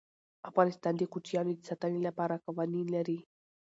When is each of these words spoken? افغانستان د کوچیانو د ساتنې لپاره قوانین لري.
افغانستان 0.49 0.93
د 0.97 1.03
کوچیانو 1.13 1.51
د 1.55 1.61
ساتنې 1.69 1.99
لپاره 2.07 2.41
قوانین 2.45 2.87
لري. 2.95 3.19